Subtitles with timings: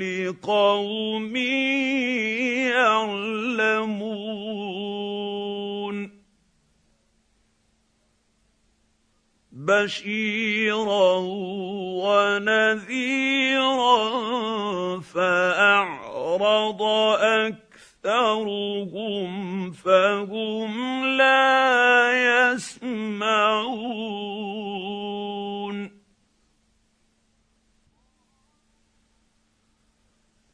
[0.00, 1.36] لقوم
[2.66, 3.50] يعلمون.
[9.52, 11.16] بشيرا
[12.04, 13.00] ونذيرا
[15.00, 16.82] فأعرض
[18.04, 23.90] أكثرهم فهم لا يسمعون.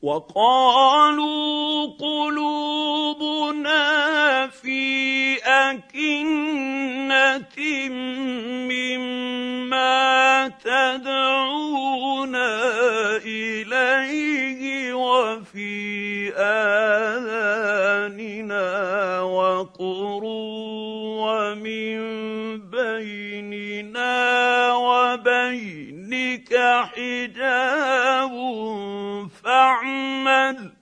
[0.06, 3.82] وقالوا قلوبنا
[4.46, 7.58] في أكنة
[8.70, 12.50] مما تدعونا
[13.16, 15.74] إليه وفي
[16.38, 17.90] آذاننا
[19.20, 20.22] وقر
[21.18, 21.96] ومن
[22.70, 24.16] بيننا
[26.36, 26.52] وبينك
[26.92, 28.32] حجاب
[29.44, 30.72] فاعمل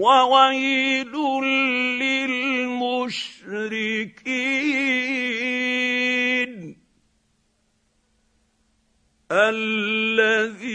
[0.01, 1.13] وويل
[2.01, 3.21] للمشركين
[9.31, 10.73] الذين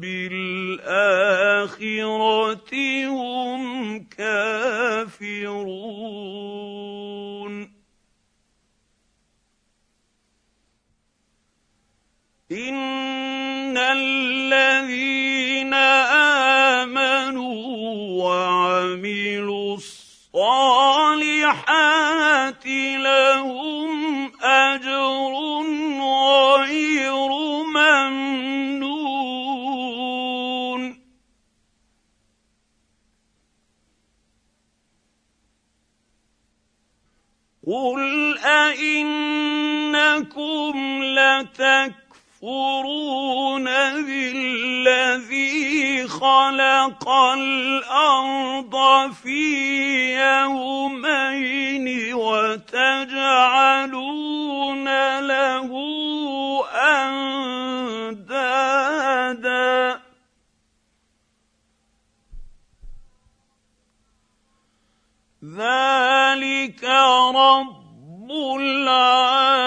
[0.00, 0.72] بالآخرة
[3.06, 5.52] هم كافرون.
[20.34, 21.56] الصالحات
[22.96, 25.32] لهم أجر
[26.58, 27.28] غير
[27.64, 28.62] ممنون.
[37.66, 39.42] قل ائنكم
[42.42, 43.64] لتكفرون
[44.04, 52.78] بالذي خلق الأرض في يومين وتجعلون
[55.20, 55.70] له
[57.04, 58.42] اندادا
[65.44, 66.84] ذلك
[67.34, 68.30] رب
[68.60, 69.62] العالمين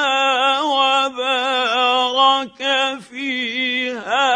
[0.61, 2.61] وبارك
[3.01, 4.29] فيها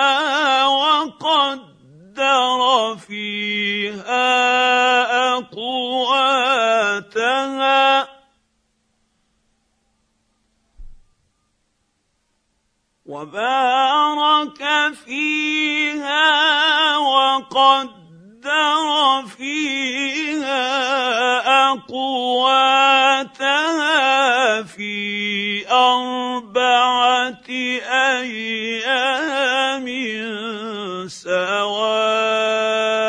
[0.66, 2.62] وقدر
[2.98, 4.34] فيها
[5.38, 6.74] أقواتها.
[13.06, 14.64] وبارك
[15.06, 15.63] فيها
[17.04, 18.88] وقدر
[19.38, 20.64] فيها
[21.72, 23.04] أقواتها
[24.64, 27.50] في أربعة
[28.10, 29.88] أيام
[31.08, 33.03] سواء.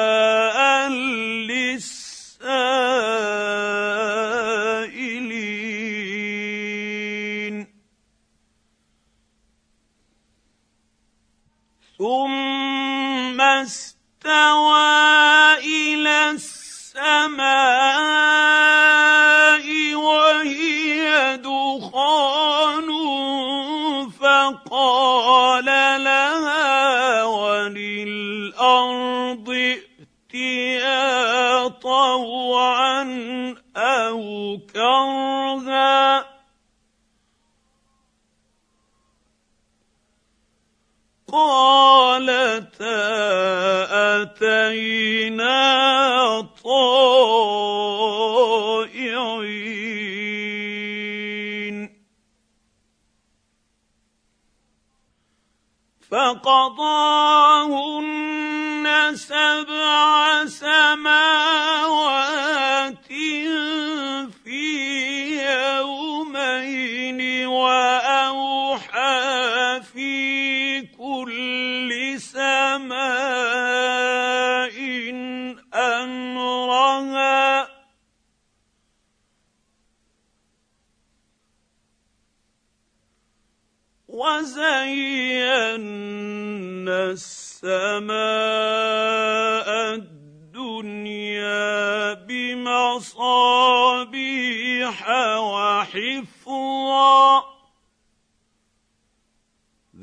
[31.68, 32.83] طوعا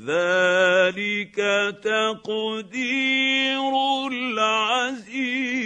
[0.05, 1.37] ذلك
[1.83, 3.71] تقدير
[4.11, 5.61] العزيز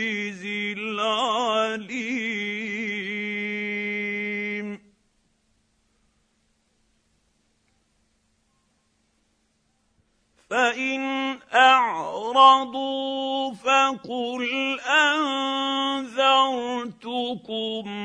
[0.77, 1.95] العليم.
[10.55, 11.03] فإن
[11.53, 16.23] أعرضوا فقل أنذرتكم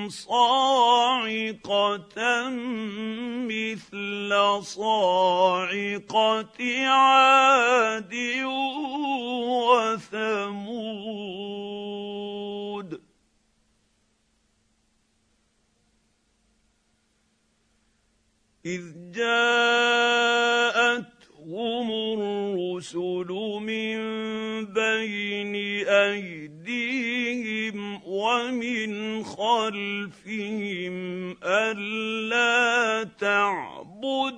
[0.09, 2.09] صاعقة
[3.47, 8.15] مثل صاعقة عاد
[9.71, 10.71] وثمود.
[18.67, 19.01] إذ
[21.51, 23.27] جاءتهم الرسل
[23.63, 23.97] من
[24.67, 25.55] بين
[25.89, 27.77] ايديهم
[28.07, 30.97] ومن خلفهم
[31.43, 34.33] الا تعبدوا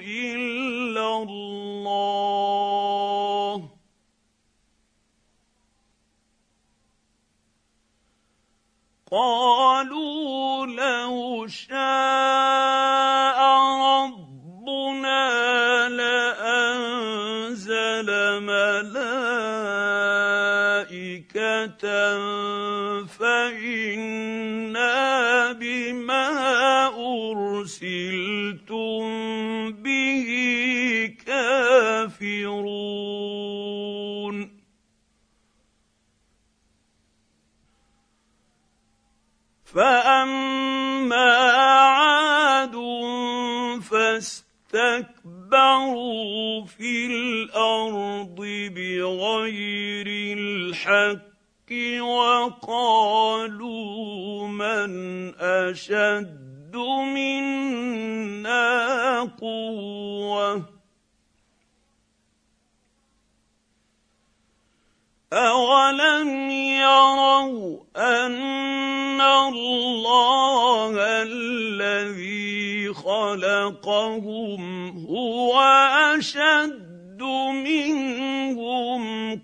[0.00, 2.08] الا الله
[9.10, 11.97] قالوا لو شاء
[23.06, 24.92] فإنا
[25.52, 29.02] بما أرسلتم
[29.72, 30.26] به
[31.26, 32.68] كافرون.
[39.64, 42.76] فأما عاد
[43.90, 48.36] فاستكبروا في الأرض
[48.74, 50.06] بغير
[50.38, 51.27] الحق.
[52.00, 53.68] وقالوا
[54.48, 54.90] من
[55.40, 56.76] أشد
[57.14, 58.58] منا
[59.40, 60.62] قوة.
[65.32, 75.60] أولم يروا أن الله الذي خلقهم هو
[76.16, 77.22] أشد
[77.52, 79.02] منهم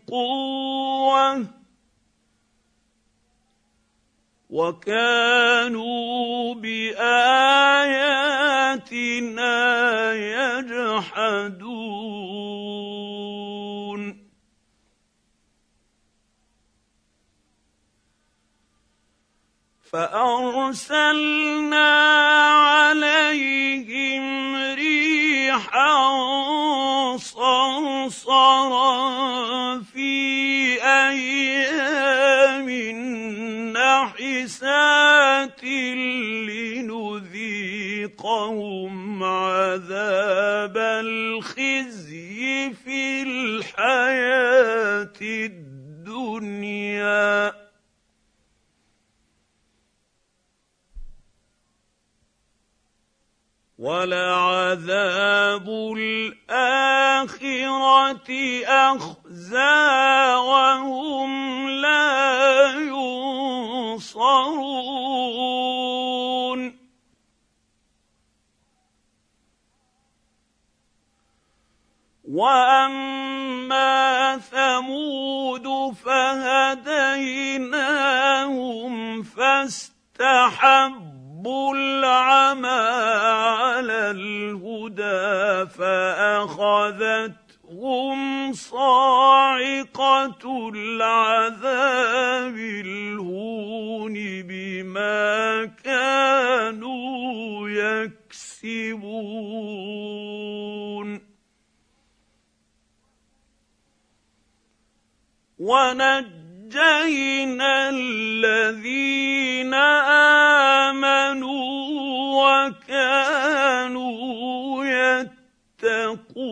[0.09, 1.64] قوة.
[4.55, 7.03] وكانوا بآياتنا
[10.15, 11.95] يجحدون.
[19.93, 21.91] فأرسلنا
[22.55, 24.25] عليهم
[24.75, 25.04] ريحا
[27.19, 28.95] صرصرا
[29.81, 32.71] في أيام
[33.73, 35.65] نحسات
[36.85, 37.65] لنذيقهم
[39.25, 45.13] عذاب الخزي في الحياة
[46.05, 46.85] الدنيا.
[53.79, 57.41] ولعذاب الآخرة
[58.67, 64.55] أخزى وهم لا ينصرون.
[72.35, 73.95] وأما
[74.39, 76.95] ثمود فهديناهم
[79.23, 79.95] فاستحبوا
[82.25, 87.33] العمى على الهدى فأخذتهم
[88.53, 90.43] صاعقة
[90.75, 94.15] العذاب الهون
[94.49, 98.95] بما كانوا يكسبون.
[105.59, 106.95] ونجينا
[107.91, 109.75] الذين
[110.85, 111.84] آمنوا
[112.45, 114.05] وكانوا
[114.85, 116.45] يتقون.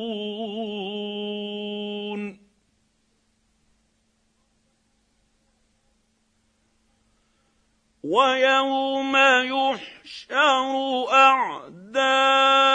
[8.04, 12.72] ويوم يحشر أعداء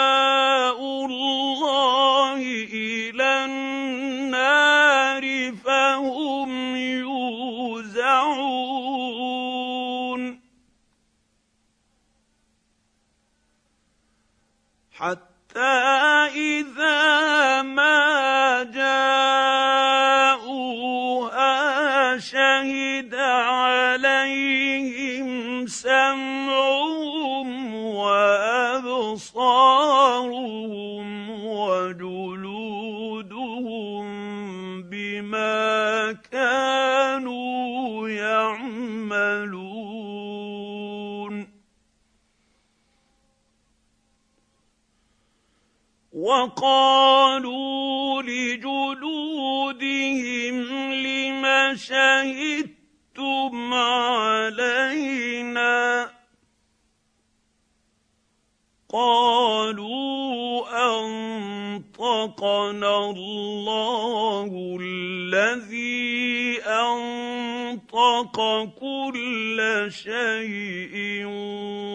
[67.68, 71.24] انطق كل شيء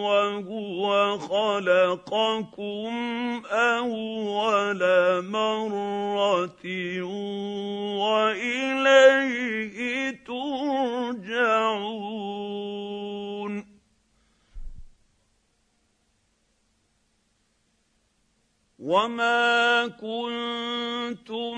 [0.03, 2.93] وهو خلقكم
[3.51, 4.81] أول
[5.25, 6.65] مرة
[8.03, 9.77] وإليه
[10.25, 11.73] ترجعون.
[18.79, 21.57] وما كنتم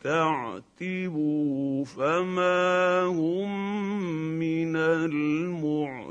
[0.01, 3.51] يستعتبوا فما هم
[4.39, 6.11] من المعتبين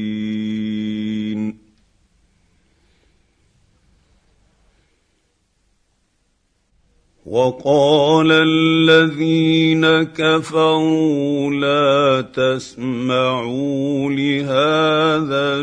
[7.31, 15.61] وقال الذين كفروا لا تسمعوا لهذا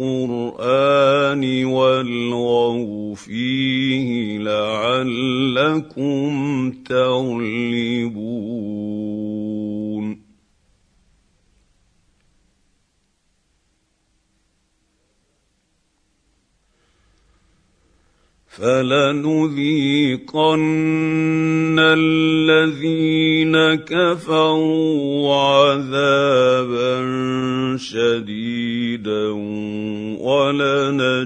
[0.00, 6.30] القرآن والغوا فيه لعلكم
[6.88, 8.30] تغلبون.
[18.50, 20.26] فلنذيقن
[21.78, 26.96] الذين كفروا عذابا
[27.76, 29.28] شديدا
[30.18, 31.20] ولنجزينهم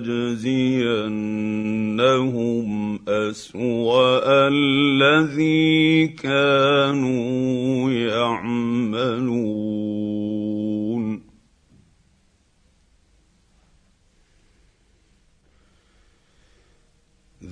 [3.09, 9.44] أسوأ الذي كانوا يعملون.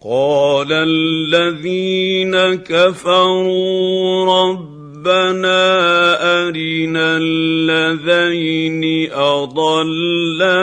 [0.00, 5.60] وقال الذين كفروا ربنا
[6.48, 10.54] أرنا الذين أضلانا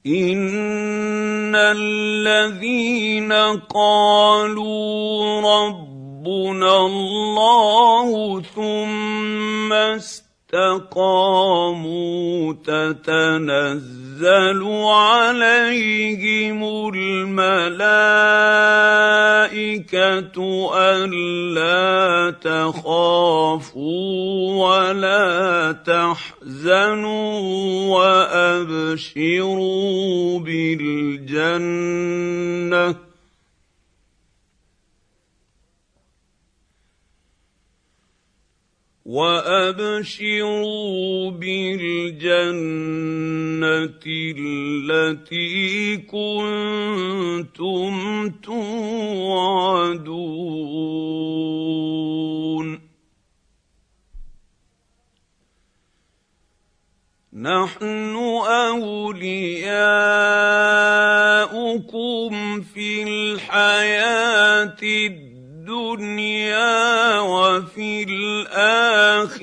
[0.07, 3.33] ان الذين
[3.67, 10.26] قالوا ربنا الله ثم استقاموا
[12.63, 16.63] تتنزل عليهم
[16.95, 17.47] الملائكة
[20.77, 24.07] ألا تخافوا
[24.67, 27.39] ولا تحزنوا
[28.77, 31.47] وأبشروا بالجنة
[39.07, 40.51] وأبشروا
[41.31, 42.57] بالجنة
[44.37, 47.93] التي كنتم
[48.43, 48.87] توعدون.
[57.33, 58.15] نحن
[58.67, 59.41] أولياؤكم
[62.61, 65.26] في الحياة الدنيا.
[65.77, 69.41] الدنيا وفي الآخرة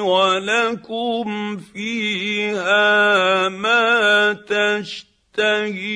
[0.00, 5.86] ولكم فيها ما تشتهي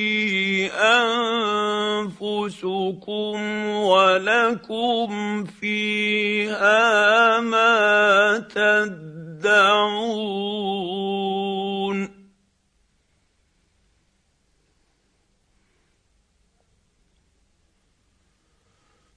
[2.10, 9.90] أنفسكم ولكم فيها ما تدعون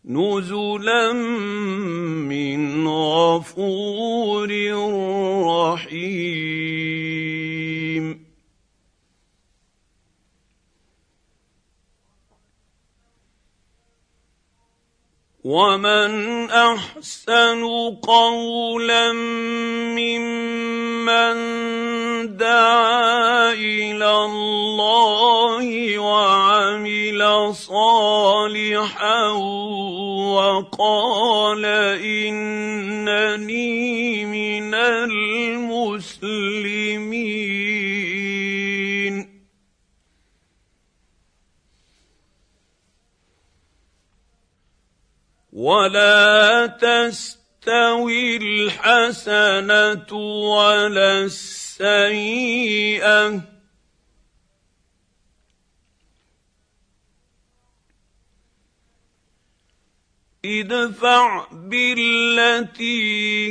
[0.06, 4.52] نزلا من غفور
[5.46, 6.94] رحيم.
[15.44, 17.64] ومن أحسن
[18.02, 20.73] قولا ممن
[22.38, 29.28] دعا إلى الله وعمل صالحا
[30.34, 33.46] وقال إنني
[34.26, 36.24] من المسلمين.
[45.54, 46.66] ولا
[47.64, 52.74] تستوي الحسنة ولا السيئة.
[60.46, 63.04] ادفع بالتي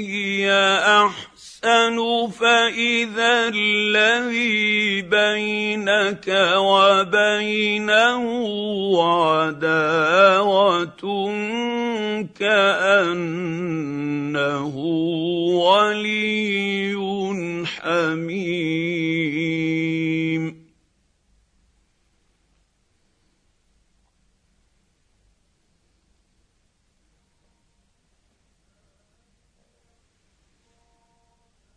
[0.09, 0.52] هي
[0.87, 1.96] أحسن
[2.40, 8.24] فإذا الذي بينك وبينه
[9.02, 10.87] عداوة
[12.40, 13.57] كأنه
[15.64, 16.94] ولي
[17.66, 19.51] حميم.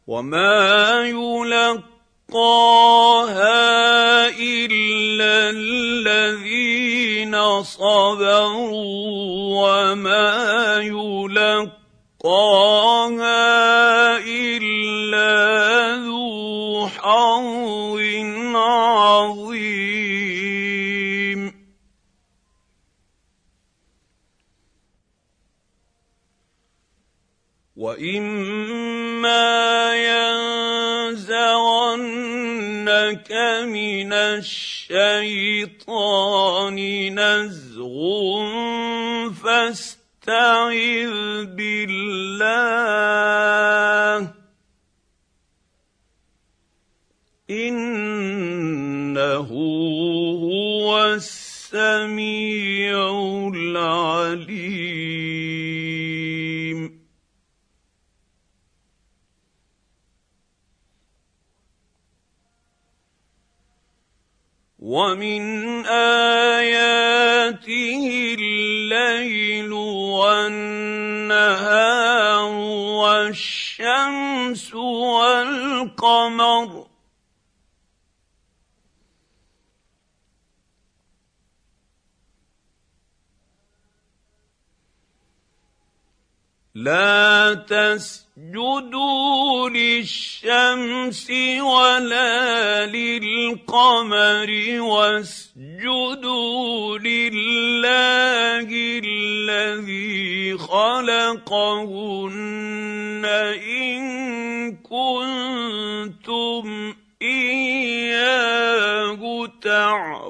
[0.08, 1.82] وما يلقاها
[4.30, 8.86] الا الذين صبروا
[9.66, 11.76] وما يلقاها
[14.18, 18.00] الا ذو حظ
[18.56, 19.76] عظيم
[27.86, 29.46] واما
[31.06, 33.30] ينزغنك
[33.70, 34.96] من الشيطان
[37.20, 37.96] نزغ
[39.44, 41.14] فاستعذ
[41.46, 42.56] بالله
[47.50, 49.50] انه
[50.42, 53.00] هو السميع
[53.54, 54.85] العليم
[64.86, 67.58] ومن اياته
[68.40, 69.72] الليل
[70.22, 71.26] والنهار
[73.02, 74.74] والشمس
[75.14, 76.06] والقمر
[86.76, 87.54] لا
[88.36, 96.18] تسجدوا للشمس ولا للقمر واسجدوا
[96.98, 98.68] لله
[99.04, 102.06] الذي خلقهن
[103.64, 104.02] إن
[104.76, 106.66] كنتم
[107.22, 109.16] إياه
[109.62, 110.25] تعبدون.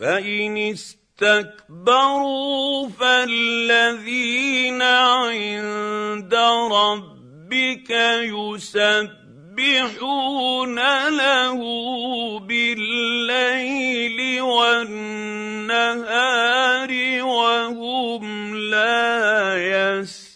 [0.00, 0.56] فان
[1.22, 6.34] استكبروا فالذين عند
[6.72, 7.90] ربك
[8.22, 9.18] يسبحون
[11.08, 11.58] له
[12.38, 14.88] بالليل والنهار
[17.22, 20.28] وهم لا يسامون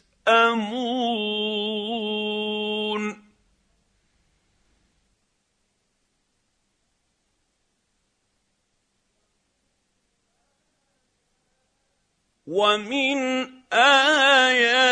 [12.52, 14.84] ومن آياته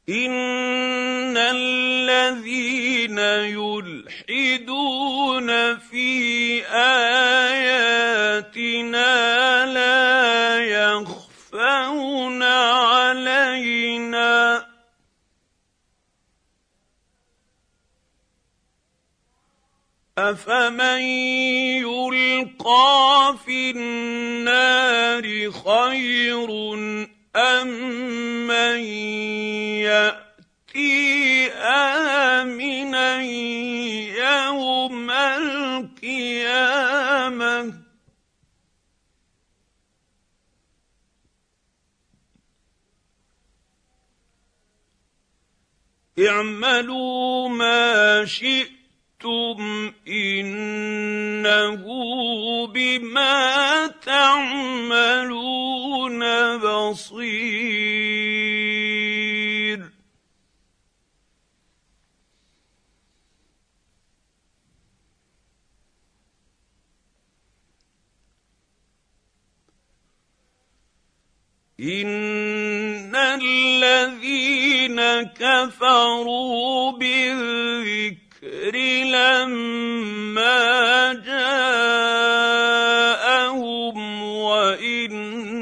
[0.09, 3.19] ان الذين
[4.57, 7.77] يلحدون في آياتنا
[9.67, 13.47] لا يخفون علينا.
[20.19, 21.01] افمن
[21.85, 26.49] يلقى في النار خير
[27.37, 28.81] أمن
[29.85, 33.21] يأتي آمنا
[46.19, 51.85] اعملوا ما شئتم إنه
[52.67, 55.37] بما تعملون
[56.59, 58.26] بصير.
[71.87, 80.53] ان الذين كفروا بالذكر لما
[81.27, 82.43] جاءهم
[84.23, 85.61] وانه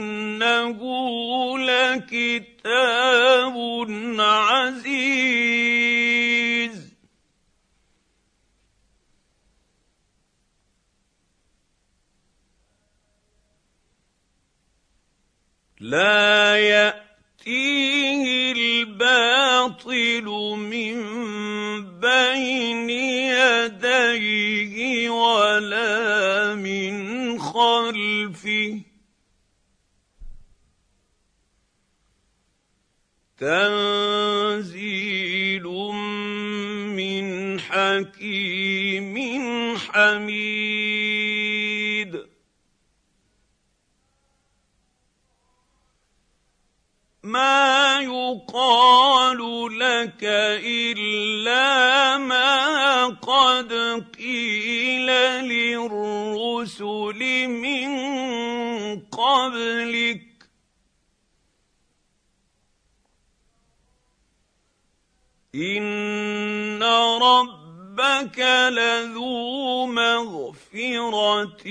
[1.58, 3.56] لكتاب
[4.18, 5.73] عزيز
[15.84, 20.24] لا يأتيه الباطل
[20.56, 20.96] من
[22.00, 22.90] بين
[23.36, 24.76] يديه
[25.10, 26.94] ولا من
[27.38, 28.80] خلفه.
[33.38, 34.82] تنزيل
[36.96, 39.14] من حكيم
[39.78, 41.13] حميد.
[47.24, 49.40] ما يقال
[49.78, 50.24] لك
[50.60, 53.72] إلا ما قد
[54.18, 55.06] قيل
[55.48, 57.90] للرسل من
[59.00, 60.20] قبلك.
[65.54, 71.64] إن ربك لذو مغفرة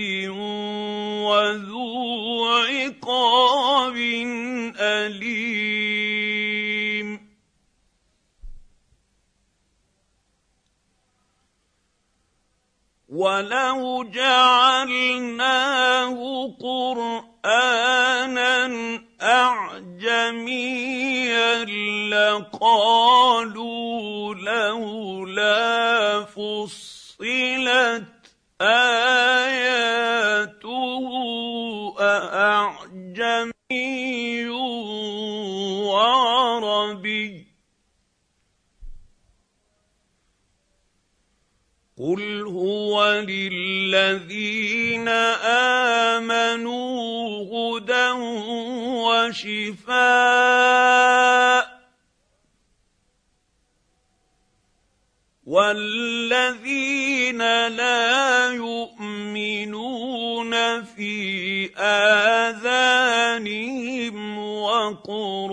[64.73, 65.51] وقر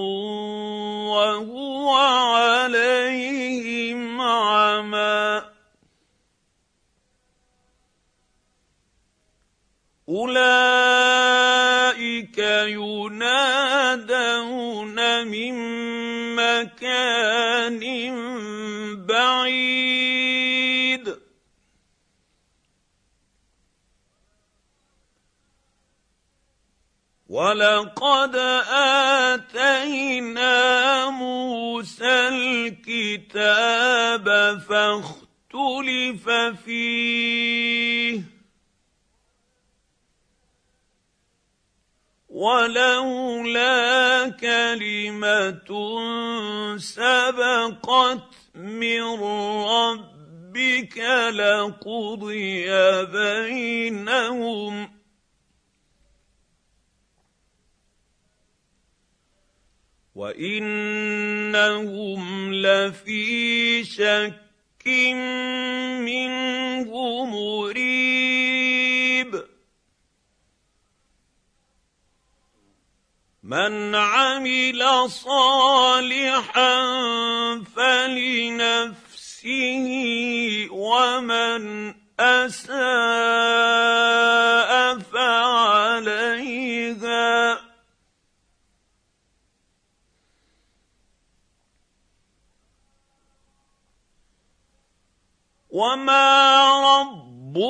[1.09, 3.41] وهو عليهم
[4.21, 5.43] عمى.
[10.09, 10.91] أولئك
[12.79, 13.69] ينادون
[15.27, 15.55] من
[16.37, 17.81] مكان
[19.07, 19.61] بعيد
[27.41, 28.37] ولقد
[29.33, 30.55] آتينا
[31.11, 34.27] موسى الكتاب
[34.69, 36.29] فاختلف
[36.65, 38.21] فيه.
[42.29, 45.71] ولولا كلمة
[46.77, 49.03] سبقت من
[49.65, 50.99] ربك
[51.33, 52.69] لقضي
[53.05, 55.00] بينهم
[60.21, 62.21] وانهم
[62.55, 64.87] لفي شك
[66.05, 68.31] منه مريب
[73.43, 76.77] من عمل صالحا
[77.77, 79.49] فلنفسه
[80.71, 83.90] ومن اساء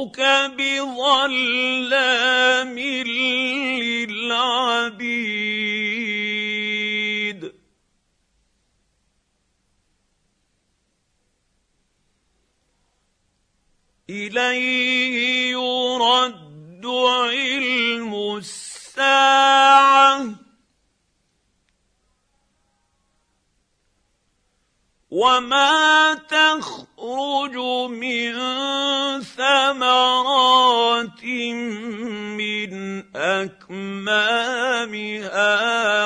[0.01, 0.21] ربك
[0.57, 1.99] بظلام
[2.79, 4.31] للعبيد
[14.11, 20.27] اليه يرد علم الساعة
[25.11, 26.15] وما
[27.21, 27.57] تخرج
[27.91, 28.33] من
[29.21, 31.25] ثمرات
[32.41, 32.73] من
[33.17, 34.77] أكمامها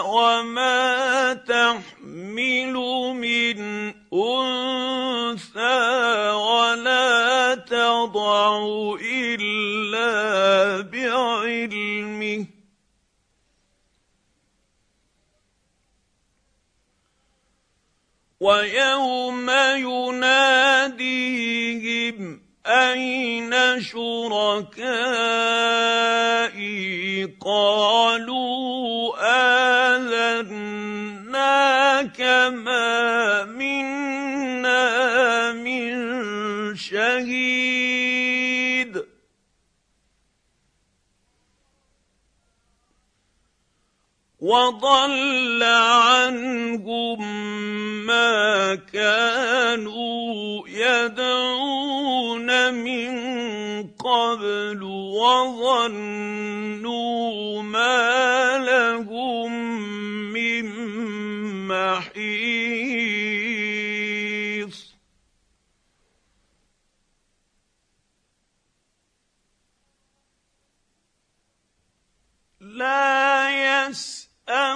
[0.00, 0.63] وما
[18.44, 21.00] ويوم يناديهم
[22.66, 24.84] أين شركائي؟
[27.40, 28.73] قالوا
[44.54, 47.18] وضل عنهم
[48.06, 53.12] ما كانوا يدعون من
[53.98, 54.82] قبل
[55.22, 56.02] وظنوا
[57.62, 59.52] ما لهم
[60.32, 60.64] من
[61.68, 62.93] محيص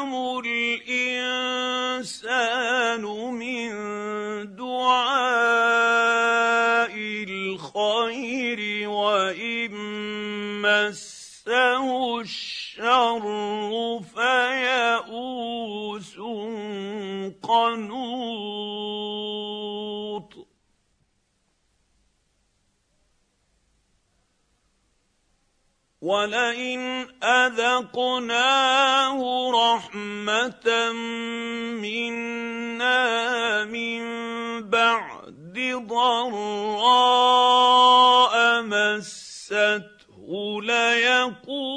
[0.08, 0.14] يسأم
[26.08, 26.80] ولئن
[27.22, 29.20] اذقناه
[29.52, 30.92] رحمه
[31.84, 33.04] منا
[33.64, 34.02] من
[34.70, 35.56] بعد
[35.88, 36.32] ضراء
[38.62, 40.28] مسته
[40.62, 41.68] ليقولن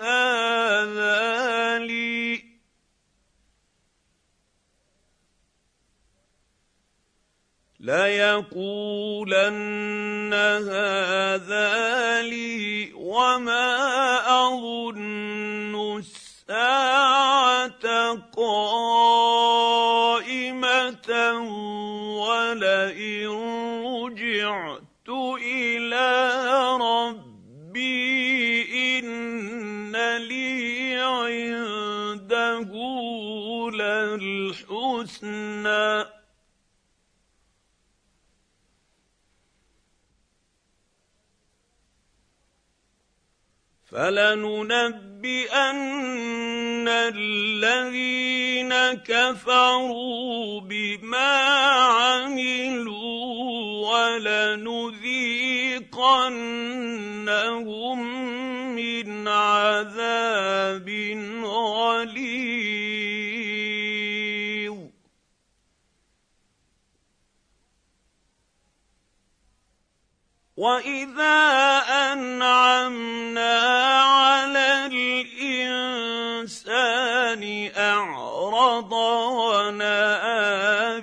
[0.00, 2.44] هذا لي
[7.86, 9.54] ليقولن
[10.34, 13.76] هذا لي وما
[14.26, 17.84] اظن الساعة
[18.36, 18.85] قائمه
[44.36, 45.56] فلننبئن
[46.88, 48.72] الذين
[49.04, 51.36] كفروا بما
[51.84, 52.96] عملوا
[53.88, 55.16] ولنذيقنهم
[58.76, 60.88] من عذاب
[61.44, 62.35] غليظ.
[70.56, 71.38] واذا
[72.12, 73.60] انعمنا
[74.00, 74.86] على
[76.46, 81.00] الانسان اعرض وناى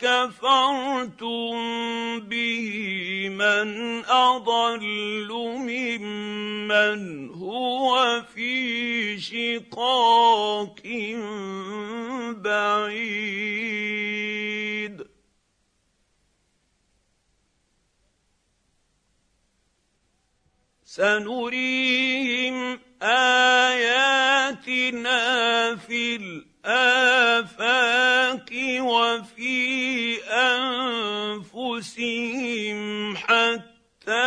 [0.00, 1.54] كفرتم
[2.20, 5.28] به من أضل
[5.58, 10.82] ممن هو في شقاق
[12.42, 13.94] بعيد.
[20.84, 24.16] سنريهم آياتنا
[25.76, 27.84] في الآفاق
[28.80, 29.33] وفي
[31.74, 34.26] أنفسهم حتى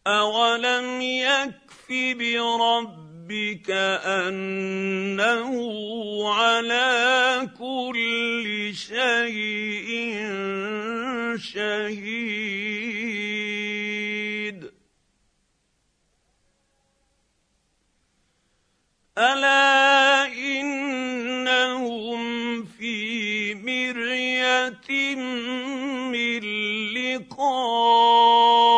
[0.07, 3.70] اولم يكف بربك ربك
[4.05, 5.53] أنه
[6.33, 10.16] على كل شيء
[11.37, 12.39] شهيد.
[19.18, 21.45] ألا إنهم
[22.64, 24.89] في مرية
[26.12, 26.41] من
[26.95, 28.78] لقاء